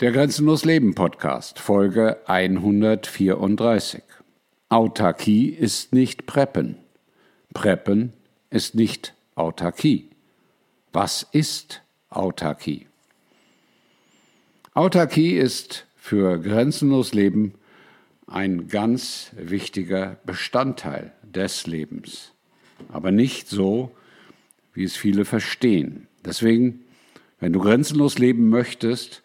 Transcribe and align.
Der 0.00 0.12
Grenzenlos 0.12 0.64
Leben 0.64 0.94
Podcast, 0.94 1.58
Folge 1.58 2.18
134. 2.26 4.00
Autarkie 4.68 5.48
ist 5.48 5.92
nicht 5.92 6.24
Preppen. 6.24 6.76
Preppen 7.52 8.12
ist 8.48 8.76
nicht 8.76 9.14
Autarkie. 9.34 10.08
Was 10.92 11.26
ist 11.32 11.82
Autarkie? 12.10 12.86
Autarkie 14.72 15.36
ist 15.36 15.88
für 15.96 16.38
Grenzenlos 16.38 17.12
Leben 17.12 17.54
ein 18.28 18.68
ganz 18.68 19.32
wichtiger 19.36 20.18
Bestandteil 20.24 21.12
des 21.24 21.66
Lebens, 21.66 22.34
aber 22.92 23.10
nicht 23.10 23.48
so, 23.48 23.90
wie 24.74 24.84
es 24.84 24.96
viele 24.96 25.24
verstehen. 25.24 26.06
Deswegen, 26.24 26.84
wenn 27.40 27.52
du 27.52 27.58
grenzenlos 27.58 28.18
leben 28.18 28.48
möchtest, 28.48 29.24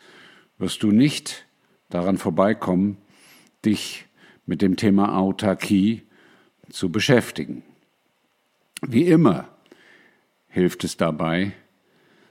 wirst 0.64 0.82
du 0.82 0.93
nicht 0.93 1.45
daran 1.90 2.17
vorbeikommen, 2.17 2.95
dich 3.66 4.05
mit 4.45 4.62
dem 4.62 4.77
Thema 4.77 5.17
Autarkie 5.17 6.04
zu 6.70 6.90
beschäftigen. 6.90 7.63
Wie 8.81 9.07
immer 9.07 9.49
hilft 10.48 10.85
es 10.85 10.95
dabei, 10.95 11.52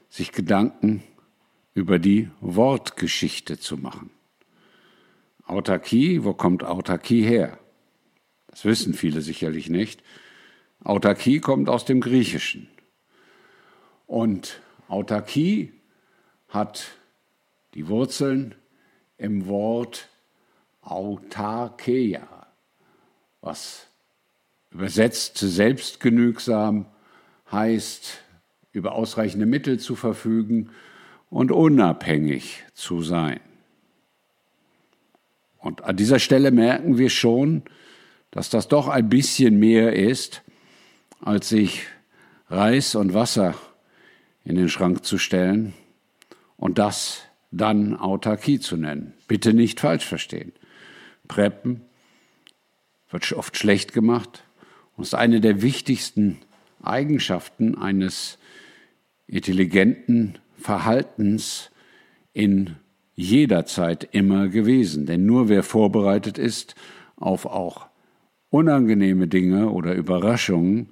sich 0.08 0.32
Gedanken 0.32 1.02
über 1.74 1.98
die 1.98 2.30
Wortgeschichte 2.40 3.58
zu 3.58 3.76
machen. 3.76 4.08
Autarkie, 5.44 6.24
wo 6.24 6.32
kommt 6.32 6.64
Autarkie 6.64 7.24
her? 7.24 7.58
Das 8.46 8.64
wissen 8.64 8.94
viele 8.94 9.20
sicherlich 9.20 9.68
nicht. 9.68 10.02
Autarkie 10.82 11.40
kommt 11.40 11.68
aus 11.68 11.84
dem 11.84 12.00
Griechischen. 12.00 12.68
Und 14.06 14.62
Autarkie 14.88 15.74
hat 16.48 16.96
die 17.74 17.88
Wurzeln 17.88 18.54
im 19.18 19.46
Wort 19.46 20.08
Autarkeia, 20.82 22.46
was 23.40 23.86
übersetzt 24.70 25.38
selbstgenügsam 25.38 26.86
heißt, 27.50 28.18
über 28.72 28.92
ausreichende 28.92 29.46
Mittel 29.46 29.78
zu 29.78 29.94
verfügen 29.94 30.70
und 31.30 31.52
unabhängig 31.52 32.64
zu 32.74 33.02
sein. 33.02 33.40
Und 35.58 35.84
an 35.84 35.96
dieser 35.96 36.18
Stelle 36.18 36.50
merken 36.50 36.98
wir 36.98 37.10
schon, 37.10 37.62
dass 38.30 38.50
das 38.50 38.66
doch 38.68 38.88
ein 38.88 39.08
bisschen 39.08 39.58
mehr 39.58 39.94
ist, 39.94 40.42
als 41.20 41.50
sich 41.50 41.86
Reis 42.48 42.94
und 42.94 43.14
Wasser 43.14 43.54
in 44.44 44.56
den 44.56 44.68
Schrank 44.68 45.04
zu 45.04 45.18
stellen 45.18 45.74
und 46.56 46.78
das 46.78 47.22
dann 47.52 47.94
Autarkie 47.96 48.58
zu 48.58 48.76
nennen. 48.76 49.12
Bitte 49.28 49.52
nicht 49.52 49.78
falsch 49.78 50.06
verstehen. 50.06 50.52
Preppen 51.28 51.82
wird 53.10 53.30
oft 53.32 53.56
schlecht 53.56 53.92
gemacht 53.92 54.44
und 54.96 55.04
ist 55.04 55.14
eine 55.14 55.40
der 55.40 55.62
wichtigsten 55.62 56.38
Eigenschaften 56.82 57.76
eines 57.76 58.38
intelligenten 59.26 60.38
Verhaltens 60.58 61.70
in 62.32 62.76
jeder 63.14 63.66
Zeit 63.66 64.08
immer 64.12 64.48
gewesen. 64.48 65.06
Denn 65.06 65.26
nur 65.26 65.48
wer 65.48 65.62
vorbereitet 65.62 66.38
ist 66.38 66.74
auf 67.16 67.46
auch 67.46 67.86
unangenehme 68.50 69.28
Dinge 69.28 69.70
oder 69.70 69.94
Überraschungen, 69.94 70.90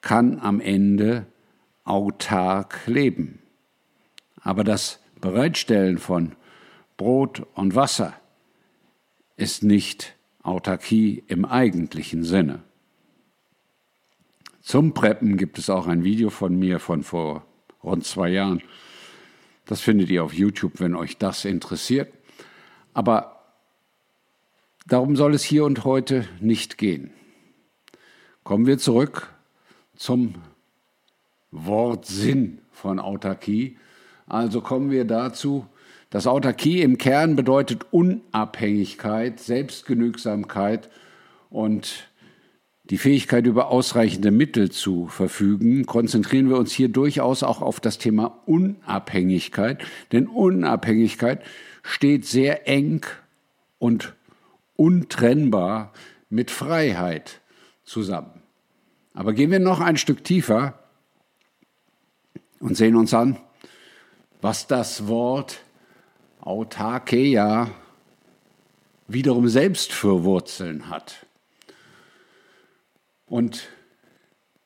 kann 0.00 0.38
am 0.38 0.60
Ende 0.60 1.26
autark 1.84 2.86
leben. 2.86 3.38
Aber 4.40 4.64
das 4.64 5.00
Bereitstellen 5.20 5.98
von 5.98 6.32
Brot 6.96 7.46
und 7.54 7.74
Wasser 7.74 8.14
ist 9.36 9.62
nicht 9.62 10.16
Autarkie 10.42 11.22
im 11.26 11.44
eigentlichen 11.44 12.24
Sinne. 12.24 12.62
Zum 14.62 14.94
Preppen 14.94 15.36
gibt 15.36 15.58
es 15.58 15.70
auch 15.70 15.86
ein 15.86 16.04
Video 16.04 16.30
von 16.30 16.58
mir 16.58 16.78
von 16.78 17.02
vor 17.02 17.44
rund 17.82 18.04
zwei 18.04 18.28
Jahren. 18.28 18.62
Das 19.64 19.80
findet 19.80 20.10
ihr 20.10 20.24
auf 20.24 20.32
YouTube, 20.32 20.80
wenn 20.80 20.94
euch 20.94 21.18
das 21.18 21.44
interessiert. 21.44 22.12
Aber 22.94 23.42
darum 24.86 25.16
soll 25.16 25.34
es 25.34 25.42
hier 25.42 25.64
und 25.64 25.84
heute 25.84 26.28
nicht 26.40 26.78
gehen. 26.78 27.12
Kommen 28.44 28.66
wir 28.66 28.78
zurück 28.78 29.32
zum 29.96 30.34
Wortsinn 31.50 32.60
von 32.70 32.98
Autarkie. 32.98 33.78
Also 34.28 34.60
kommen 34.60 34.90
wir 34.90 35.04
dazu, 35.04 35.66
dass 36.10 36.26
Autarkie 36.26 36.82
im 36.82 36.98
Kern 36.98 37.36
bedeutet 37.36 37.86
Unabhängigkeit, 37.90 39.40
Selbstgenügsamkeit 39.40 40.88
und 41.50 42.08
die 42.90 42.98
Fähigkeit, 42.98 43.46
über 43.46 43.68
ausreichende 43.68 44.30
Mittel 44.30 44.70
zu 44.70 45.08
verfügen, 45.08 45.84
konzentrieren 45.84 46.48
wir 46.48 46.56
uns 46.56 46.72
hier 46.72 46.88
durchaus 46.88 47.42
auch 47.42 47.60
auf 47.60 47.80
das 47.80 47.98
Thema 47.98 48.40
Unabhängigkeit. 48.46 49.84
Denn 50.12 50.26
Unabhängigkeit 50.26 51.42
steht 51.82 52.24
sehr 52.24 52.66
eng 52.66 53.04
und 53.78 54.14
untrennbar 54.76 55.92
mit 56.30 56.50
Freiheit 56.50 57.42
zusammen. 57.84 58.42
Aber 59.12 59.34
gehen 59.34 59.50
wir 59.50 59.58
noch 59.58 59.80
ein 59.80 59.98
Stück 59.98 60.24
tiefer 60.24 60.78
und 62.60 62.76
sehen 62.76 62.96
uns 62.96 63.12
an, 63.12 63.36
was 64.40 64.66
das 64.66 65.08
Wort 65.08 65.60
Autarkeia 66.40 67.70
wiederum 69.08 69.48
selbst 69.48 69.92
für 69.92 70.24
Wurzeln 70.24 70.88
hat. 70.88 71.26
Und 73.26 73.68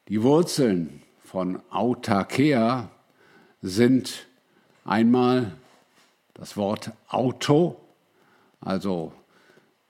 die 0.09 0.23
Wurzeln 0.23 1.03
von 1.23 1.63
Autarkeia 1.71 2.91
sind 3.63 4.27
einmal 4.85 5.53
das 6.35 6.57
Wort 6.57 6.93
Auto, 7.09 7.81
also 8.61 9.13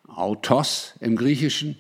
Autos 0.07 0.95
im 1.01 1.17
Griechischen, 1.17 1.77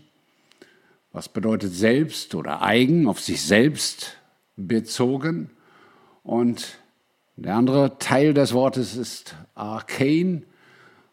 was 1.12 1.28
bedeutet 1.28 1.72
selbst 1.72 2.34
oder 2.34 2.62
eigen, 2.62 3.06
auf 3.06 3.20
sich 3.20 3.42
selbst 3.42 4.16
bezogen. 4.56 5.50
Und 6.22 6.78
der 7.36 7.56
andere 7.56 7.98
Teil 7.98 8.34
des 8.34 8.52
Wortes 8.52 8.96
ist 8.96 9.34
arcane, 9.54 10.42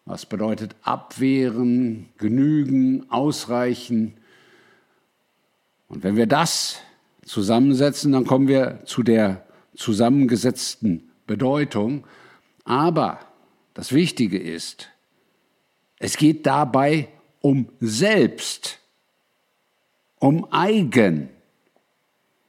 was 0.06 0.26
bedeutet 0.26 0.76
abwehren, 0.82 2.10
genügen, 2.18 3.10
ausreichen. 3.10 4.16
Und 5.88 6.04
wenn 6.04 6.16
wir 6.16 6.28
das 6.28 6.80
zusammensetzen, 7.26 8.12
dann 8.12 8.26
kommen 8.26 8.48
wir 8.48 8.80
zu 8.86 9.04
der 9.04 9.46
zusammengesetzten 9.76 11.10
Bedeutung. 11.28 12.06
Aber 12.66 13.20
das 13.74 13.94
Wichtige 13.94 14.40
ist, 14.40 14.90
es 16.00 16.18
geht 16.18 16.46
dabei 16.46 17.08
um 17.42 17.70
selbst, 17.80 18.80
um 20.18 20.52
eigen 20.52 21.30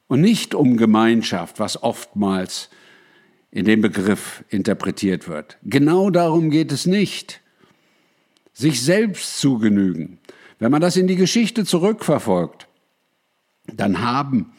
und 0.09 0.23
nicht 0.23 0.55
um 0.55 0.77
Gemeinschaft, 0.77 1.61
was 1.61 1.83
oftmals 1.83 2.71
in 3.51 3.65
dem 3.65 3.81
Begriff 3.81 4.45
interpretiert 4.49 5.29
wird. 5.29 5.59
Genau 5.65 6.11
darum 6.11 6.51
geht 6.51 6.73
es 6.73 6.87
nicht. 6.87 7.41
Sich 8.53 8.83
selbst 8.83 9.41
zu 9.41 9.59
genügen. 9.59 10.19
Wenn 10.59 10.71
man 10.71 10.83
das 10.83 10.97
in 10.97 11.07
die 11.07 11.17
Geschichte 11.17 11.65
zurückverfolgt, 11.65 12.69
dann 13.67 14.01
haben 14.03 14.53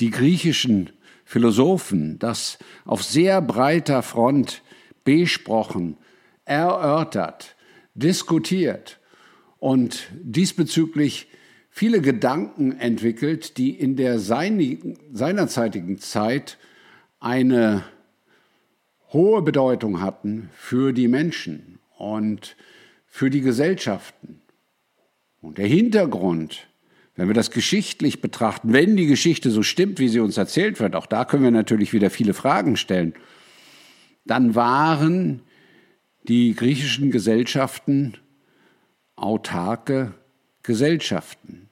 die 0.00 0.10
griechischen 0.10 0.90
Philosophen 1.24 2.18
das 2.18 2.58
auf 2.84 3.02
sehr 3.02 3.42
breiter 3.42 4.02
Front 4.02 4.62
besprochen, 5.04 5.96
erörtert, 6.44 7.56
diskutiert 7.94 8.98
und 9.58 10.08
diesbezüglich 10.12 11.28
viele 11.68 12.00
Gedanken 12.00 12.78
entwickelt, 12.78 13.58
die 13.58 13.70
in 13.70 13.96
der 13.96 14.18
seinerzeitigen 14.18 15.98
Zeit 15.98 16.58
eine 17.20 17.84
hohe 19.16 19.42
Bedeutung 19.42 20.00
hatten 20.00 20.50
für 20.54 20.92
die 20.92 21.08
Menschen 21.08 21.78
und 21.98 22.56
für 23.06 23.30
die 23.30 23.40
Gesellschaften. 23.40 24.42
Und 25.40 25.58
der 25.58 25.66
Hintergrund, 25.66 26.68
wenn 27.14 27.28
wir 27.28 27.34
das 27.34 27.50
geschichtlich 27.50 28.20
betrachten, 28.20 28.72
wenn 28.72 28.96
die 28.96 29.06
Geschichte 29.06 29.50
so 29.50 29.62
stimmt, 29.62 29.98
wie 29.98 30.08
sie 30.08 30.20
uns 30.20 30.36
erzählt 30.36 30.80
wird, 30.80 30.94
auch 30.94 31.06
da 31.06 31.24
können 31.24 31.44
wir 31.44 31.50
natürlich 31.50 31.92
wieder 31.92 32.10
viele 32.10 32.34
Fragen 32.34 32.76
stellen, 32.76 33.14
dann 34.26 34.54
waren 34.54 35.40
die 36.28 36.54
griechischen 36.54 37.10
Gesellschaften 37.10 38.14
autarke 39.14 40.12
Gesellschaften. 40.62 41.68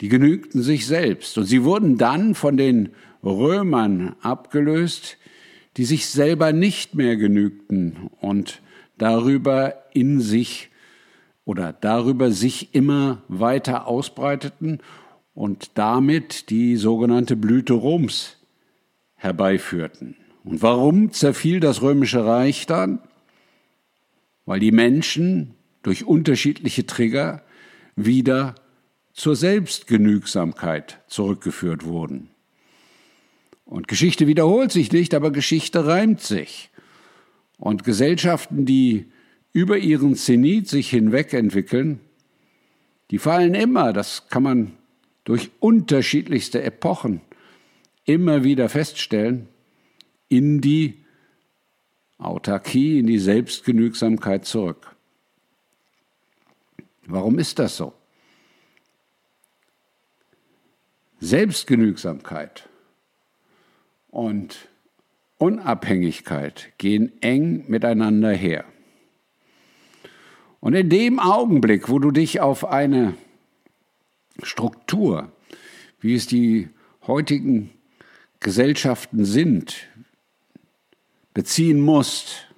Die 0.00 0.08
genügten 0.08 0.62
sich 0.62 0.86
selbst 0.86 1.36
und 1.38 1.44
sie 1.44 1.64
wurden 1.64 1.98
dann 1.98 2.34
von 2.34 2.56
den 2.56 2.90
Römern 3.22 4.16
abgelöst, 4.20 5.17
die 5.78 5.84
sich 5.84 6.08
selber 6.08 6.52
nicht 6.52 6.96
mehr 6.96 7.16
genügten 7.16 8.10
und 8.20 8.60
darüber 8.98 9.84
in 9.94 10.20
sich 10.20 10.70
oder 11.44 11.72
darüber 11.72 12.32
sich 12.32 12.74
immer 12.74 13.22
weiter 13.28 13.86
ausbreiteten 13.86 14.80
und 15.34 15.70
damit 15.78 16.50
die 16.50 16.74
sogenannte 16.74 17.36
Blüte 17.36 17.74
Roms 17.74 18.38
herbeiführten. 19.14 20.16
Und 20.42 20.62
warum 20.62 21.12
zerfiel 21.12 21.60
das 21.60 21.80
römische 21.80 22.26
Reich 22.26 22.66
dann? 22.66 22.98
Weil 24.46 24.58
die 24.58 24.72
Menschen 24.72 25.54
durch 25.82 26.04
unterschiedliche 26.04 26.86
Trigger 26.86 27.42
wieder 27.94 28.56
zur 29.12 29.36
Selbstgenügsamkeit 29.36 31.00
zurückgeführt 31.06 31.84
wurden. 31.84 32.30
Und 33.68 33.86
Geschichte 33.86 34.26
wiederholt 34.26 34.72
sich 34.72 34.92
nicht, 34.92 35.12
aber 35.12 35.30
Geschichte 35.30 35.86
reimt 35.86 36.22
sich. 36.22 36.70
Und 37.58 37.84
Gesellschaften, 37.84 38.64
die 38.64 39.12
über 39.52 39.76
ihren 39.76 40.14
Zenit 40.14 40.68
sich 40.68 40.88
hinweg 40.88 41.34
entwickeln, 41.34 42.00
die 43.10 43.18
fallen 43.18 43.54
immer, 43.54 43.92
das 43.92 44.28
kann 44.28 44.42
man 44.42 44.72
durch 45.24 45.50
unterschiedlichste 45.60 46.62
Epochen 46.62 47.20
immer 48.06 48.42
wieder 48.42 48.70
feststellen, 48.70 49.48
in 50.30 50.62
die 50.62 51.04
Autarkie, 52.16 52.98
in 52.98 53.06
die 53.06 53.18
Selbstgenügsamkeit 53.18 54.46
zurück. 54.46 54.96
Warum 57.06 57.38
ist 57.38 57.58
das 57.58 57.76
so? 57.76 57.92
Selbstgenügsamkeit 61.20 62.67
und 64.18 64.68
Unabhängigkeit 65.38 66.72
gehen 66.78 67.12
eng 67.22 67.66
miteinander 67.68 68.32
her. 68.32 68.64
Und 70.58 70.74
in 70.74 70.90
dem 70.90 71.20
Augenblick, 71.20 71.88
wo 71.88 72.00
du 72.00 72.10
dich 72.10 72.40
auf 72.40 72.64
eine 72.64 73.14
Struktur, 74.42 75.30
wie 76.00 76.16
es 76.16 76.26
die 76.26 76.68
heutigen 77.06 77.70
Gesellschaften 78.40 79.24
sind, 79.24 79.86
beziehen 81.32 81.80
musst, 81.80 82.48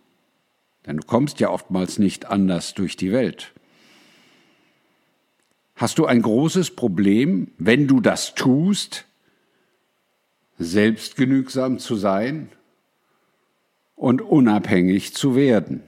denn 0.87 0.97
du 0.97 1.07
kommst 1.07 1.41
ja 1.41 1.51
oftmals 1.51 1.99
nicht 1.99 2.25
anders 2.25 2.73
durch 2.73 2.97
die 2.97 3.13
Welt, 3.13 3.53
hast 5.75 5.99
du 5.99 6.07
ein 6.07 6.23
großes 6.23 6.75
Problem, 6.75 7.51
wenn 7.59 7.87
du 7.87 8.01
das 8.01 8.35
tust, 8.35 9.05
selbstgenügsam 10.61 11.79
zu 11.79 11.97
sein 11.97 12.51
und 13.97 14.21
unabhängig 14.23 15.15
zu 15.15 15.35
werden. 15.35 15.83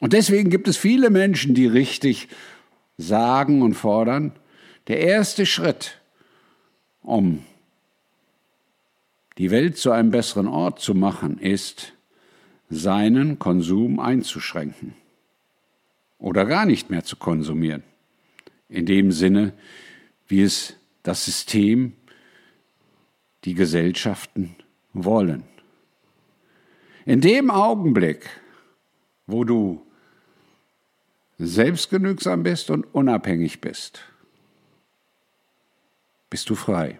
Und 0.00 0.12
deswegen 0.12 0.50
gibt 0.50 0.68
es 0.68 0.76
viele 0.76 1.08
Menschen, 1.08 1.54
die 1.54 1.66
richtig 1.66 2.28
sagen 2.98 3.62
und 3.62 3.74
fordern, 3.74 4.32
der 4.88 5.00
erste 5.00 5.46
Schritt, 5.46 6.00
um 7.02 7.44
die 9.38 9.50
Welt 9.50 9.78
zu 9.78 9.92
einem 9.92 10.10
besseren 10.10 10.48
Ort 10.48 10.80
zu 10.80 10.94
machen, 10.94 11.38
ist, 11.38 11.92
seinen 12.68 13.38
Konsum 13.38 14.00
einzuschränken 14.00 14.94
oder 16.18 16.44
gar 16.44 16.66
nicht 16.66 16.90
mehr 16.90 17.04
zu 17.04 17.16
konsumieren 17.16 17.84
in 18.68 18.86
dem 18.86 19.12
Sinne, 19.12 19.52
wie 20.26 20.42
es 20.42 20.74
das 21.04 21.24
System, 21.24 21.92
die 23.46 23.54
Gesellschaften 23.54 24.56
wollen. 24.92 25.44
In 27.04 27.20
dem 27.20 27.50
Augenblick, 27.50 28.28
wo 29.26 29.44
du 29.44 29.86
selbstgenügsam 31.38 32.42
bist 32.42 32.70
und 32.70 32.92
unabhängig 32.92 33.60
bist, 33.60 34.00
bist 36.28 36.50
du 36.50 36.56
frei. 36.56 36.98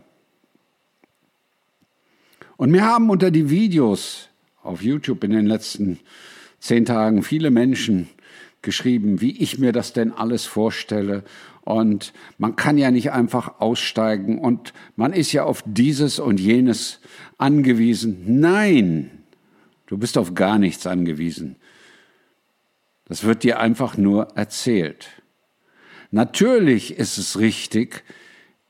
Und 2.56 2.70
mir 2.70 2.84
haben 2.84 3.10
unter 3.10 3.32
die 3.32 3.50
Videos 3.50 4.28
auf 4.62 4.82
YouTube 4.82 5.24
in 5.24 5.32
den 5.32 5.46
letzten 5.46 5.98
zehn 6.60 6.84
Tagen 6.84 7.24
viele 7.24 7.50
Menschen 7.50 8.08
geschrieben, 8.62 9.20
wie 9.20 9.36
ich 9.42 9.58
mir 9.58 9.72
das 9.72 9.92
denn 9.92 10.12
alles 10.12 10.44
vorstelle 10.44 11.24
und 11.66 12.12
man 12.38 12.54
kann 12.54 12.78
ja 12.78 12.92
nicht 12.92 13.10
einfach 13.10 13.60
aussteigen 13.60 14.38
und 14.38 14.72
man 14.94 15.12
ist 15.12 15.32
ja 15.32 15.42
auf 15.42 15.64
dieses 15.66 16.20
und 16.20 16.38
jenes 16.38 17.00
angewiesen. 17.38 18.40
Nein, 18.40 19.10
du 19.86 19.98
bist 19.98 20.16
auf 20.16 20.34
gar 20.34 20.58
nichts 20.60 20.86
angewiesen. 20.86 21.56
Das 23.06 23.24
wird 23.24 23.42
dir 23.42 23.58
einfach 23.58 23.96
nur 23.96 24.28
erzählt. 24.36 25.08
Natürlich 26.12 26.96
ist 26.98 27.18
es 27.18 27.40
richtig, 27.40 28.04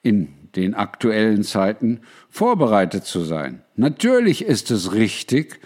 in 0.03 0.29
den 0.57 0.75
aktuellen 0.75 1.43
Zeiten 1.43 2.01
vorbereitet 2.31 3.05
zu 3.05 3.21
sein. 3.25 3.63
Natürlich 3.75 4.43
ist 4.43 4.71
es 4.71 4.95
richtig, 4.95 5.61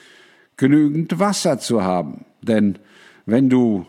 genügend 0.56 1.20
Wasser 1.20 1.60
zu 1.60 1.84
haben. 1.84 2.24
Denn 2.42 2.80
wenn 3.24 3.48
du 3.48 3.86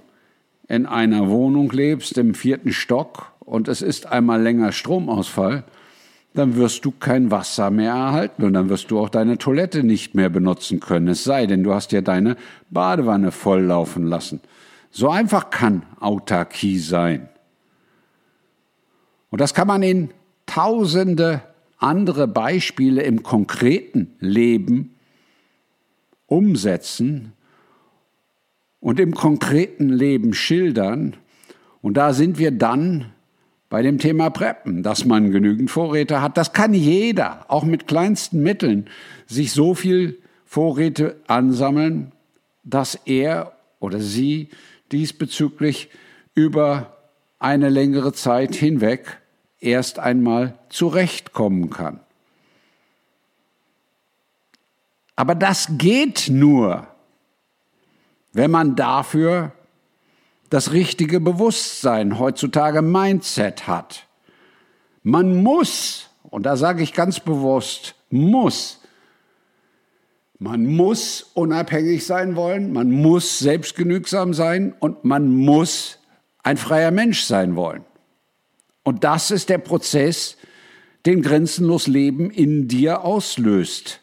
in 0.67 0.85
einer 0.85 1.27
Wohnung 1.27 1.71
lebst 1.71 2.19
im 2.19 2.35
vierten 2.35 2.71
Stock 2.71 3.30
und 3.45 3.67
es 3.67 3.81
ist 3.81 4.05
einmal 4.05 4.41
länger 4.41 4.71
Stromausfall, 4.71 5.63
dann 6.33 6.55
wirst 6.55 6.85
du 6.85 6.91
kein 6.91 7.29
Wasser 7.29 7.69
mehr 7.71 7.91
erhalten 7.91 8.43
und 8.43 8.53
dann 8.53 8.69
wirst 8.69 8.89
du 8.89 8.99
auch 8.99 9.09
deine 9.09 9.37
Toilette 9.37 9.83
nicht 9.83 10.15
mehr 10.15 10.29
benutzen 10.29 10.79
können. 10.79 11.09
Es 11.09 11.23
sei 11.23 11.45
denn, 11.45 11.63
du 11.63 11.73
hast 11.73 11.91
ja 11.91 12.01
deine 12.01 12.37
Badewanne 12.69 13.31
volllaufen 13.31 14.07
lassen. 14.07 14.39
So 14.91 15.09
einfach 15.09 15.49
kann 15.49 15.83
Autarkie 15.99 16.79
sein. 16.79 17.27
Und 19.29 19.41
das 19.41 19.53
kann 19.53 19.67
man 19.67 19.83
in 19.83 20.11
tausende 20.45 21.41
andere 21.77 22.27
Beispiele 22.27 23.01
im 23.01 23.23
konkreten 23.23 24.15
Leben 24.19 24.95
umsetzen 26.27 27.33
und 28.79 28.99
im 28.99 29.13
konkreten 29.13 29.89
Leben 29.89 30.33
schildern. 30.33 31.17
Und 31.81 31.95
da 31.95 32.13
sind 32.13 32.37
wir 32.37 32.51
dann 32.51 33.11
bei 33.71 33.81
dem 33.81 33.99
Thema 33.99 34.29
Preppen, 34.29 34.83
dass 34.83 35.05
man 35.05 35.31
genügend 35.31 35.71
Vorräte 35.71 36.21
hat. 36.21 36.35
Das 36.35 36.51
kann 36.51 36.73
jeder, 36.73 37.45
auch 37.47 37.63
mit 37.63 37.87
kleinsten 37.87 38.43
Mitteln, 38.43 38.89
sich 39.27 39.53
so 39.53 39.73
viel 39.73 40.19
Vorräte 40.45 41.15
ansammeln, 41.27 42.11
dass 42.65 42.95
er 43.05 43.53
oder 43.79 44.01
sie 44.01 44.49
diesbezüglich 44.91 45.89
über 46.35 46.97
eine 47.39 47.69
längere 47.69 48.11
Zeit 48.11 48.55
hinweg 48.55 49.21
erst 49.61 49.99
einmal 49.99 50.59
zurechtkommen 50.67 51.69
kann. 51.69 52.01
Aber 55.15 55.33
das 55.33 55.69
geht 55.77 56.27
nur, 56.29 56.87
wenn 58.33 58.51
man 58.51 58.75
dafür 58.75 59.53
das 60.51 60.73
richtige 60.73 61.21
Bewusstsein, 61.21 62.19
heutzutage 62.19 62.81
Mindset 62.81 63.67
hat. 63.67 64.05
Man 65.01 65.41
muss, 65.41 66.09
und 66.23 66.45
da 66.45 66.57
sage 66.57 66.83
ich 66.83 66.93
ganz 66.93 67.21
bewusst, 67.21 67.95
muss, 68.09 68.81
man 70.39 70.65
muss 70.65 71.31
unabhängig 71.35 72.05
sein 72.05 72.35
wollen, 72.35 72.73
man 72.73 72.91
muss 72.91 73.39
selbstgenügsam 73.39 74.33
sein 74.33 74.75
und 74.79 75.05
man 75.05 75.33
muss 75.33 75.99
ein 76.43 76.57
freier 76.57 76.91
Mensch 76.91 77.23
sein 77.23 77.55
wollen. 77.55 77.85
Und 78.83 79.05
das 79.05 79.31
ist 79.31 79.47
der 79.47 79.59
Prozess, 79.59 80.35
den 81.05 81.21
grenzenlos 81.21 81.87
Leben 81.87 82.29
in 82.29 82.67
dir 82.67 83.05
auslöst. 83.05 84.01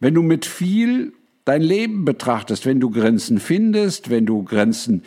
Wenn 0.00 0.14
du 0.14 0.22
mit 0.22 0.44
viel 0.44 1.12
dein 1.46 1.62
Leben 1.62 2.04
betrachtest, 2.04 2.66
wenn 2.66 2.80
du 2.80 2.90
Grenzen 2.90 3.40
findest, 3.40 4.10
wenn 4.10 4.26
du 4.26 4.42
Grenzen 4.42 5.04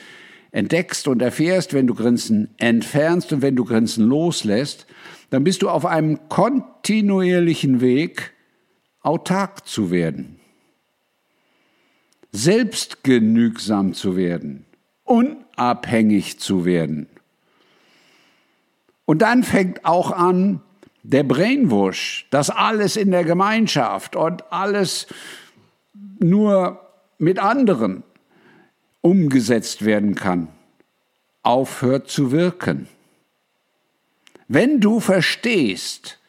entdeckst 0.51 1.07
und 1.07 1.21
erfährst, 1.21 1.73
wenn 1.73 1.85
du 1.85 1.93
Grenzen 1.93 2.49
entfernst 2.57 3.31
und 3.31 3.43
wenn 3.43 3.55
du 3.55 3.65
Grenzen 3.65 4.07
loslässt, 4.07 4.87
dann 5.29 5.43
bist 5.43 5.61
du 5.61 5.69
auf 5.69 5.85
einem 5.85 6.27
kontinuierlichen 6.29 7.81
Weg, 7.81 8.33
autark 9.01 9.67
zu 9.67 9.91
werden, 9.91 10.39
selbstgenügsam 12.31 13.93
zu 13.93 14.15
werden, 14.15 14.65
unabhängig 15.03 16.39
zu 16.39 16.65
werden. 16.65 17.07
Und 19.05 19.21
dann 19.21 19.43
fängt 19.43 19.85
auch 19.85 20.11
an 20.11 20.61
der 21.03 21.23
Brainwash, 21.23 22.27
dass 22.29 22.49
alles 22.49 22.95
in 22.95 23.11
der 23.11 23.23
Gemeinschaft 23.23 24.15
und 24.15 24.51
alles 24.51 25.07
nur 26.19 26.79
mit 27.17 27.39
anderen 27.39 28.03
umgesetzt 29.01 29.85
werden 29.85 30.15
kann, 30.15 30.49
aufhört 31.43 32.09
zu 32.09 32.31
wirken. 32.31 32.87
Wenn 34.47 34.79
du 34.81 34.99
verstehst, 34.99 36.19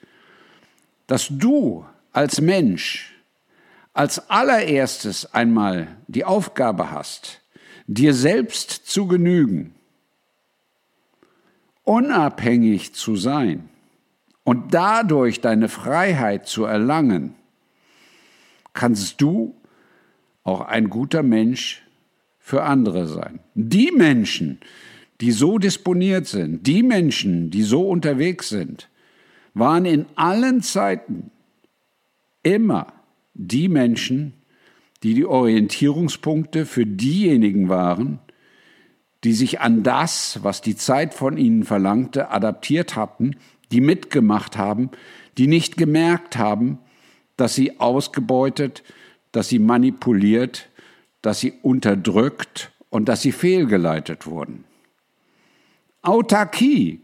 dass 1.06 1.28
du 1.30 1.85
als 2.12 2.40
Mensch, 2.40 3.16
als 3.92 4.30
allererstes 4.30 5.35
einmal 5.35 5.97
die 6.06 6.25
Aufgabe 6.25 6.90
hast, 6.90 7.40
dir 7.87 8.14
selbst 8.14 8.70
zu 8.87 9.09
genügen, 9.09 9.75
unabhängig 11.82 12.94
zu 12.94 13.16
sein 13.16 13.68
und 14.44 14.75
dadurch 14.75 15.40
deine 15.40 15.68
Freiheit 15.68 16.47
zu 16.47 16.64
erlangen, 16.64 17.35
kannst 18.73 19.20
du 19.20 19.56
auch 20.42 20.62
ein 20.62 20.88
guter 20.88 21.23
Mensch 21.23 21.82
für 22.38 22.62
andere 22.62 23.06
sein. 23.06 23.40
Die 23.54 23.92
Menschen, 23.92 24.61
die 25.20 25.32
so 25.32 25.59
disponiert 25.59 26.26
sind, 26.26 26.66
die 26.66 26.82
Menschen, 26.82 27.50
die 27.50 27.62
so 27.62 27.88
unterwegs 27.88 28.49
sind, 28.49 28.88
waren 29.54 29.85
in 29.85 30.06
allen 30.16 30.62
Zeiten 30.62 31.30
immer 32.42 32.92
die 33.35 33.68
Menschen, 33.68 34.35
die 35.02 35.14
die 35.14 35.26
Orientierungspunkte 35.26 36.66
für 36.66 36.87
diejenigen 36.87 37.68
waren, 37.68 38.18
die 39.25 39.32
sich 39.32 39.61
an 39.61 39.82
das, 39.82 40.40
was 40.42 40.62
die 40.62 40.76
Zeit 40.76 41.14
von 41.14 41.37
ihnen 41.37 41.64
verlangte, 41.64 42.30
adaptiert 42.30 42.97
hatten, 42.97 43.37
die 43.70 43.80
mitgemacht 43.80 44.56
haben, 44.56 44.90
die 45.38 45.47
nicht 45.47 45.76
gemerkt 45.76 46.37
haben, 46.37 46.78
dass 47.37 47.54
sie 47.54 47.80
ausgebeutet, 47.80 48.82
dass 49.32 49.49
sie 49.49 49.58
manipuliert, 49.58 50.68
dass 51.22 51.40
sie 51.40 51.52
unterdrückt 51.62 52.72
und 52.88 53.08
dass 53.08 53.22
sie 53.22 53.32
fehlgeleitet 53.32 54.26
wurden. 54.26 54.64
Autarkie 56.02 57.00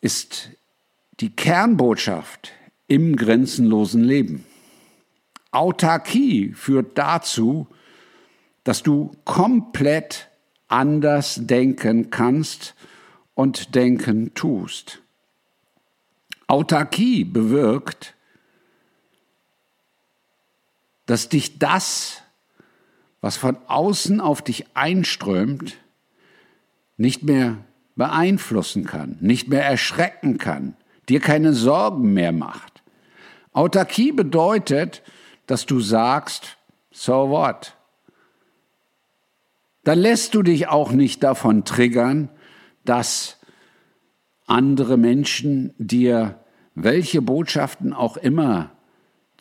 ist 0.00 0.50
die 1.20 1.30
Kernbotschaft 1.30 2.52
im 2.88 3.16
grenzenlosen 3.16 4.02
Leben. 4.02 4.44
Autarkie 5.52 6.52
führt 6.54 6.98
dazu, 6.98 7.68
dass 8.64 8.82
du 8.82 9.12
komplett 9.24 10.28
anders 10.68 11.40
denken 11.42 12.10
kannst 12.10 12.74
und 13.34 13.74
denken 13.74 14.34
tust. 14.34 15.02
Autarkie 16.46 17.24
bewirkt, 17.24 18.14
dass 21.06 21.28
dich 21.28 21.58
das, 21.58 22.22
was 23.20 23.36
von 23.36 23.56
außen 23.66 24.20
auf 24.20 24.42
dich 24.42 24.76
einströmt, 24.76 25.76
nicht 26.96 27.22
mehr 27.22 27.58
beeinflussen 27.94 28.84
kann, 28.84 29.16
nicht 29.20 29.48
mehr 29.48 29.64
erschrecken 29.64 30.38
kann, 30.38 30.76
dir 31.08 31.20
keine 31.20 31.52
Sorgen 31.52 32.12
mehr 32.12 32.32
macht. 32.32 32.82
Autarkie 33.52 34.12
bedeutet, 34.12 35.02
dass 35.46 35.66
du 35.66 35.80
sagst, 35.80 36.56
so 36.90 37.30
what? 37.30 37.76
Dann 39.84 39.98
lässt 39.98 40.34
du 40.34 40.42
dich 40.42 40.68
auch 40.68 40.92
nicht 40.92 41.22
davon 41.22 41.64
triggern, 41.64 42.30
dass 42.84 43.38
andere 44.46 44.96
Menschen 44.96 45.74
dir 45.78 46.40
welche 46.74 47.20
Botschaften 47.20 47.92
auch 47.92 48.16
immer 48.16 48.70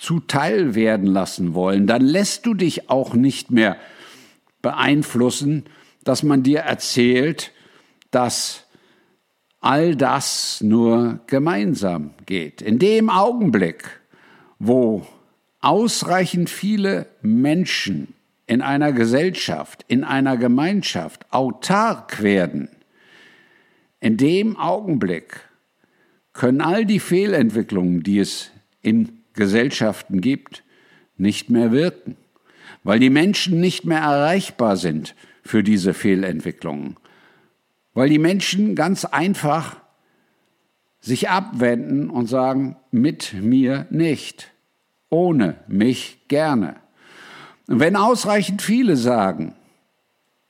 zuteil 0.02 0.74
werden 0.74 1.06
lassen 1.06 1.54
wollen, 1.54 1.86
dann 1.86 2.02
lässt 2.02 2.48
du 2.48 2.56
dich 2.56 2.90
auch 2.90 3.14
nicht 3.14 3.52
mehr 3.52 3.78
beeinflussen, 4.64 5.66
dass 6.04 6.24
man 6.24 6.42
dir 6.42 6.62
erzählt, 6.62 7.52
dass 8.10 8.66
all 9.60 9.96
das 9.96 10.60
nur 10.62 11.20
gemeinsam 11.28 12.16
geht. 12.26 12.64
In 12.64 12.80
dem 12.80 13.12
Augenblick, 13.12 14.02
wo 14.58 15.06
ausreichend 15.60 16.50
viele 16.50 17.06
Menschen 17.22 18.16
in 18.48 18.64
einer 18.64 18.94
Gesellschaft, 18.94 19.86
in 19.88 20.04
einer 20.04 20.36
Gemeinschaft 20.36 21.32
autark 21.32 22.24
werden, 22.24 22.70
in 24.00 24.18
dem 24.18 24.58
Augenblick 24.58 25.42
können 26.34 26.62
all 26.62 26.88
die 26.88 27.00
Fehlentwicklungen, 27.00 28.02
die 28.02 28.18
es 28.18 28.50
in 28.82 29.21
Gesellschaften 29.34 30.22
gibt, 30.22 30.64
nicht 31.18 31.50
mehr 31.50 31.72
wirken, 31.72 32.18
weil 32.84 33.00
die 33.00 33.10
Menschen 33.10 33.60
nicht 33.60 33.86
mehr 33.86 34.00
erreichbar 34.00 34.78
sind 34.78 35.16
für 35.44 35.64
diese 35.64 35.94
Fehlentwicklungen, 35.94 36.98
weil 37.94 38.10
die 38.10 38.20
Menschen 38.20 38.76
ganz 38.76 39.06
einfach 39.06 39.78
sich 41.00 41.30
abwenden 41.30 42.10
und 42.10 42.28
sagen, 42.28 42.76
mit 42.92 43.34
mir 43.34 43.88
nicht, 43.90 44.52
ohne 45.10 45.56
mich 45.68 46.20
gerne. 46.28 46.76
Und 47.68 47.80
wenn 47.80 47.96
ausreichend 47.96 48.62
viele 48.62 48.96
sagen, 48.96 49.56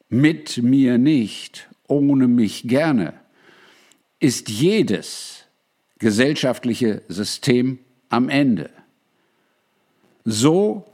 mit 0.10 0.62
mir 0.62 0.98
nicht, 0.98 1.70
ohne 1.88 2.28
mich 2.28 2.68
gerne, 2.68 3.14
ist 4.20 4.50
jedes 4.50 5.46
gesellschaftliche 6.00 7.02
System 7.08 7.80
am 8.12 8.30
Ende. 8.30 8.70
So 10.26 10.86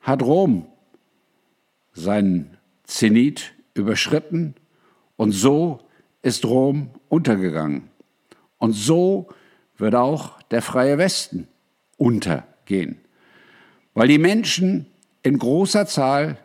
hat 0.00 0.22
Rom 0.22 0.66
seinen 1.92 2.56
Zenit 2.84 3.54
überschritten 3.74 4.54
und 5.16 5.30
so 5.30 5.80
ist 6.22 6.44
Rom 6.44 6.90
untergegangen. 7.08 7.90
Und 8.58 8.72
so 8.72 9.28
wird 9.76 9.94
auch 9.94 10.42
der 10.42 10.62
freie 10.62 10.98
Westen 10.98 11.46
untergehen, 11.96 12.98
weil 13.92 14.08
die 14.08 14.18
Menschen 14.18 14.86
in 15.22 15.38
großer 15.38 15.86
Zahl 15.86 16.38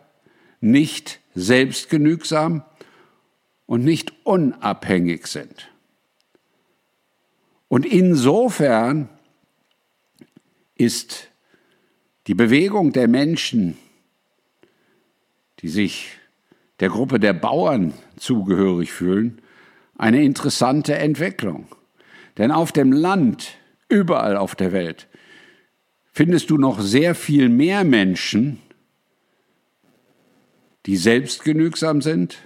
nicht 0.60 1.20
selbstgenügsam 1.34 2.62
und 3.66 3.84
nicht 3.84 4.12
unabhängig 4.24 5.26
sind. 5.26 5.70
Und 7.68 7.86
insofern 7.86 9.08
ist 10.80 11.28
die 12.26 12.34
Bewegung 12.34 12.92
der 12.92 13.06
Menschen, 13.06 13.76
die 15.60 15.68
sich 15.68 16.12
der 16.80 16.88
Gruppe 16.88 17.20
der 17.20 17.34
Bauern 17.34 17.92
zugehörig 18.16 18.90
fühlen, 18.90 19.42
eine 19.98 20.24
interessante 20.24 20.94
Entwicklung. 20.94 21.66
Denn 22.38 22.50
auf 22.50 22.72
dem 22.72 22.92
Land, 22.92 23.58
überall 23.90 24.38
auf 24.38 24.54
der 24.54 24.72
Welt, 24.72 25.06
findest 26.12 26.48
du 26.48 26.56
noch 26.56 26.80
sehr 26.80 27.14
viel 27.14 27.50
mehr 27.50 27.84
Menschen, 27.84 28.58
die 30.86 30.96
selbstgenügsam 30.96 32.00
sind 32.00 32.38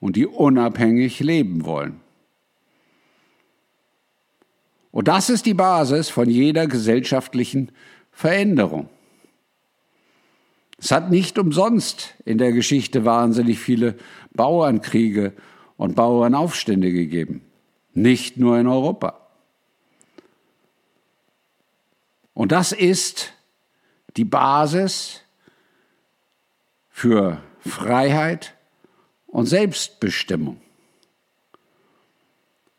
und 0.00 0.16
die 0.16 0.26
unabhängig 0.26 1.20
leben 1.20 1.64
wollen. 1.64 2.00
Und 4.96 5.08
das 5.08 5.28
ist 5.28 5.44
die 5.44 5.52
Basis 5.52 6.08
von 6.08 6.30
jeder 6.30 6.66
gesellschaftlichen 6.66 7.70
Veränderung. 8.12 8.88
Es 10.78 10.90
hat 10.90 11.10
nicht 11.10 11.38
umsonst 11.38 12.14
in 12.24 12.38
der 12.38 12.52
Geschichte 12.52 13.04
wahnsinnig 13.04 13.58
viele 13.58 13.96
Bauernkriege 14.32 15.34
und 15.76 15.96
Bauernaufstände 15.96 16.92
gegeben. 16.92 17.42
Nicht 17.92 18.38
nur 18.38 18.58
in 18.58 18.66
Europa. 18.66 19.20
Und 22.32 22.50
das 22.52 22.72
ist 22.72 23.34
die 24.16 24.24
Basis 24.24 25.20
für 26.88 27.42
Freiheit 27.60 28.54
und 29.26 29.44
Selbstbestimmung. 29.44 30.58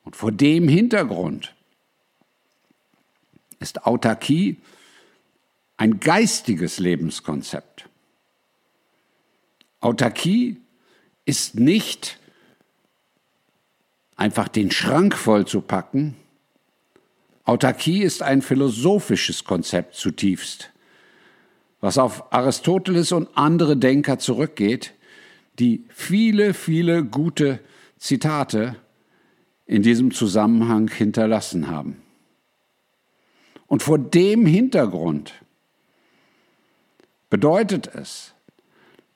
Und 0.04 0.16
vor 0.16 0.32
dem 0.32 0.68
Hintergrund 0.68 1.54
ist 3.60 3.86
Autarkie 3.86 4.58
ein 5.78 6.00
geistiges 6.00 6.80
Lebenskonzept. 6.80 7.88
Autarkie 9.80 10.58
ist 11.26 11.56
nicht 11.56 12.20
einfach 14.16 14.48
den 14.48 14.72
Schrank 14.72 15.16
voll 15.16 15.46
zu 15.46 15.62
packen. 15.62 16.16
Autarkie 17.44 18.02
ist 18.02 18.24
ein 18.24 18.42
philosophisches 18.42 19.44
Konzept 19.44 19.96
zutiefst, 19.96 20.72
was 21.80 21.98
auf 21.98 22.34
Aristoteles 22.34 23.12
und 23.12 23.30
andere 23.36 23.78
Denker 23.78 24.20
zurückgeht, 24.20 24.94
die 25.60 25.86
viele, 25.90 26.54
viele 26.54 27.06
gute 27.06 27.60
Zitate 27.98 28.76
in 29.66 29.84
diesem 29.84 30.12
Zusammenhang 30.12 30.90
hinterlassen 30.90 31.68
haben. 31.68 32.02
Und 33.68 33.84
vor 33.84 34.00
dem 34.00 34.46
Hintergrund 34.46 35.34
bedeutet 37.30 37.88
es, 37.94 38.34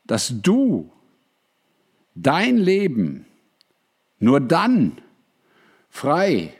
dass 0.05 0.33
du 0.41 0.91
dein 2.15 2.57
Leben 2.57 3.25
nur 4.19 4.41
dann 4.41 4.97
frei, 5.89 6.53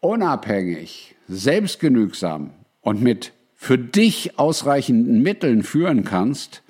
unabhängig, 0.00 1.14
selbstgenügsam 1.28 2.50
und 2.80 3.02
mit 3.02 3.32
für 3.54 3.76
dich 3.76 4.38
ausreichenden 4.38 5.22
Mitteln 5.22 5.62
führen 5.62 6.04
kannst, 6.04 6.62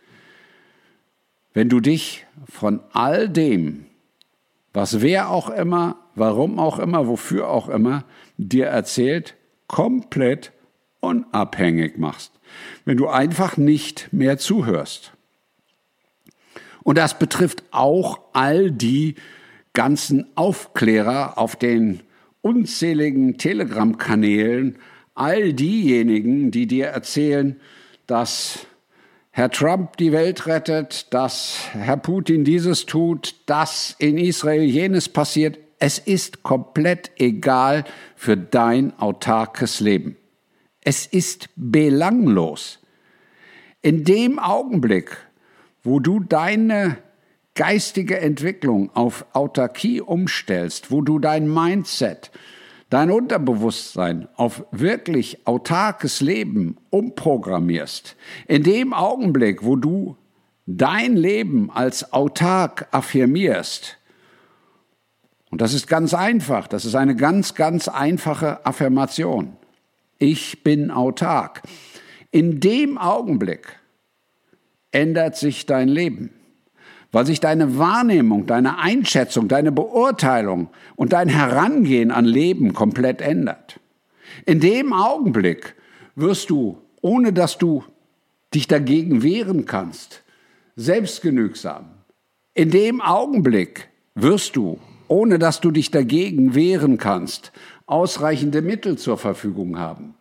wenn 1.52 1.68
du 1.68 1.80
dich 1.80 2.26
von 2.48 2.80
all 2.92 3.28
dem, 3.28 3.86
was 4.72 5.00
wer 5.00 5.30
auch 5.30 5.50
immer, 5.50 5.96
warum 6.14 6.58
auch 6.58 6.78
immer, 6.78 7.06
wofür 7.06 7.48
auch 7.48 7.68
immer 7.68 8.04
dir 8.36 8.66
erzählt, 8.66 9.34
komplett 9.68 10.52
unabhängig 11.00 11.98
machst. 11.98 12.32
Wenn 12.84 12.96
du 12.96 13.08
einfach 13.08 13.56
nicht 13.56 14.12
mehr 14.12 14.38
zuhörst. 14.38 15.12
Und 16.82 16.98
das 16.98 17.18
betrifft 17.18 17.62
auch 17.70 18.18
all 18.32 18.70
die 18.70 19.14
ganzen 19.74 20.26
Aufklärer 20.34 21.38
auf 21.38 21.54
den 21.54 22.00
unzähligen 22.40 23.36
Telegram-Kanälen, 23.36 24.78
all 25.14 25.52
diejenigen, 25.52 26.50
die 26.50 26.66
dir 26.66 26.86
erzählen, 26.86 27.60
dass 28.06 28.66
Herr 29.30 29.50
Trump 29.50 29.96
die 29.98 30.12
Welt 30.12 30.46
rettet, 30.46 31.12
dass 31.12 31.68
Herr 31.72 31.96
Putin 31.96 32.44
dieses 32.44 32.86
tut, 32.86 33.36
dass 33.46 33.94
in 33.98 34.18
Israel 34.18 34.64
jenes 34.64 35.08
passiert. 35.08 35.58
Es 35.78 35.98
ist 35.98 36.42
komplett 36.42 37.12
egal 37.16 37.84
für 38.16 38.36
dein 38.36 38.98
autarkes 38.98 39.80
Leben. 39.80 40.16
Es 40.80 41.06
ist 41.06 41.50
belanglos. 41.56 42.80
In 43.82 44.04
dem 44.04 44.38
Augenblick, 44.38 45.16
wo 45.82 46.00
du 46.00 46.20
deine 46.20 46.98
geistige 47.54 48.20
Entwicklung 48.20 48.90
auf 48.94 49.26
Autarkie 49.32 50.00
umstellst, 50.00 50.90
wo 50.90 51.02
du 51.02 51.18
dein 51.18 51.52
Mindset, 51.52 52.30
dein 52.90 53.10
Unterbewusstsein 53.10 54.28
auf 54.36 54.64
wirklich 54.70 55.46
autarkes 55.46 56.20
Leben 56.20 56.76
umprogrammierst, 56.90 58.16
in 58.46 58.62
dem 58.62 58.92
Augenblick, 58.92 59.64
wo 59.64 59.76
du 59.76 60.16
dein 60.66 61.16
Leben 61.16 61.70
als 61.70 62.12
autark 62.12 62.88
affirmierst, 62.90 63.97
und 65.50 65.60
das 65.60 65.72
ist 65.72 65.86
ganz 65.86 66.14
einfach, 66.14 66.68
das 66.68 66.84
ist 66.84 66.94
eine 66.94 67.16
ganz, 67.16 67.54
ganz 67.54 67.88
einfache 67.88 68.64
Affirmation. 68.66 69.56
Ich 70.18 70.62
bin 70.62 70.90
autark. 70.90 71.62
In 72.30 72.60
dem 72.60 72.98
Augenblick 72.98 73.78
ändert 74.90 75.36
sich 75.36 75.64
dein 75.64 75.88
Leben, 75.88 76.30
weil 77.12 77.24
sich 77.24 77.40
deine 77.40 77.78
Wahrnehmung, 77.78 78.46
deine 78.46 78.78
Einschätzung, 78.78 79.48
deine 79.48 79.72
Beurteilung 79.72 80.68
und 80.96 81.12
dein 81.12 81.28
Herangehen 81.28 82.10
an 82.10 82.24
Leben 82.24 82.74
komplett 82.74 83.22
ändert. 83.22 83.80
In 84.44 84.60
dem 84.60 84.92
Augenblick 84.92 85.74
wirst 86.14 86.50
du, 86.50 86.78
ohne 87.00 87.32
dass 87.32 87.58
du 87.58 87.84
dich 88.54 88.66
dagegen 88.66 89.22
wehren 89.22 89.64
kannst, 89.64 90.22
selbstgenügsam. 90.76 91.86
In 92.54 92.70
dem 92.70 93.00
Augenblick 93.00 93.88
wirst 94.14 94.56
du, 94.56 94.78
ohne 95.08 95.38
dass 95.38 95.60
du 95.60 95.70
dich 95.70 95.90
dagegen 95.90 96.54
wehren 96.54 96.98
kannst, 96.98 97.52
ausreichende 97.86 98.62
Mittel 98.62 98.98
zur 98.98 99.18
Verfügung 99.18 99.78
haben. 99.78 100.14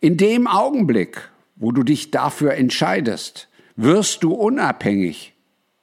In 0.00 0.16
dem 0.16 0.46
Augenblick, 0.46 1.30
wo 1.56 1.70
du 1.70 1.82
dich 1.82 2.10
dafür 2.10 2.54
entscheidest, 2.54 3.48
wirst 3.76 4.22
du 4.24 4.32
unabhängig 4.32 5.34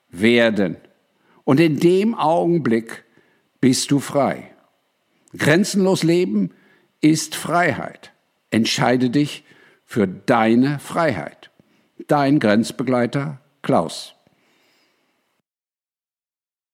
werden. 0.10 0.78
Und 1.44 1.60
in 1.60 1.80
dem 1.80 2.16
Augenblick 2.16 3.06
bist 3.62 3.92
du 3.92 4.00
frei. 4.00 4.52
Grenzenlos 5.38 6.04
leben 6.04 6.52
ist 7.02 7.36
Freiheit. 7.36 8.12
Entscheide 8.52 9.10
dich 9.10 9.44
für 9.86 10.08
deine 10.08 10.80
Freiheit. 10.80 11.52
Dein 12.08 12.40
Grenzbegleiter 12.40 13.40
Klaus. 13.62 14.16